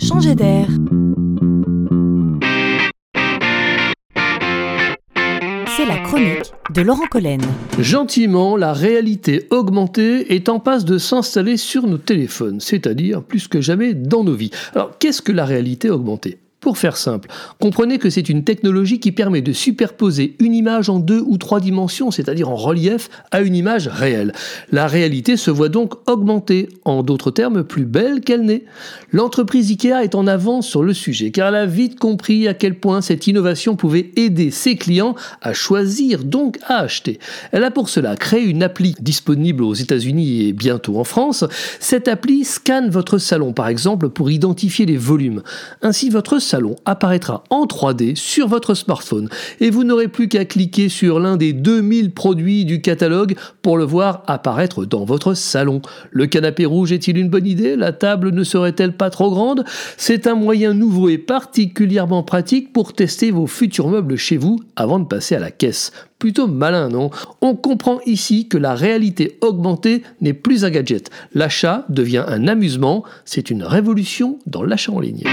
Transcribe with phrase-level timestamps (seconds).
[0.00, 0.66] changer d'air.
[5.76, 7.40] C'est la chronique de Laurent Collen.
[7.78, 13.60] Gentiment, la réalité augmentée est en passe de s'installer sur nos téléphones, c'est-à-dire plus que
[13.60, 14.50] jamais dans nos vies.
[14.74, 16.38] Alors, qu'est-ce que la réalité augmentée?
[16.60, 20.98] Pour faire simple, comprenez que c'est une technologie qui permet de superposer une image en
[20.98, 24.32] deux ou trois dimensions, c'est-à-dire en relief, à une image réelle.
[24.70, 28.64] La réalité se voit donc augmentée, en d'autres termes plus belle qu'elle n'est.
[29.10, 32.78] L'entreprise IKEA est en avance sur le sujet, car elle a vite compris à quel
[32.78, 37.18] point cette innovation pouvait aider ses clients à choisir, donc à acheter.
[37.52, 41.44] Elle a pour cela créé une appli disponible aux États-Unis et bientôt en France.
[41.78, 45.42] Cette appli scanne votre salon, par exemple, pour identifier les volumes.
[45.82, 49.28] Ainsi, votre salon apparaîtra en 3D sur votre smartphone
[49.60, 53.84] et vous n'aurez plus qu'à cliquer sur l'un des 2000 produits du catalogue pour le
[53.84, 55.80] voir apparaître dans votre salon.
[56.10, 57.76] Le canapé rouge est-il une bonne idée?
[57.76, 59.64] La table ne serait-elle pas trop grande?
[59.96, 64.98] C'est un moyen nouveau et particulièrement pratique pour tester vos futurs meubles chez vous avant
[64.98, 65.92] de passer à la caisse.
[66.18, 67.10] Plutôt malin, non?
[67.40, 71.10] On comprend ici que la réalité augmentée n'est plus un gadget.
[71.32, 75.24] L'achat devient un amusement, c'est une révolution dans l'achat en ligne.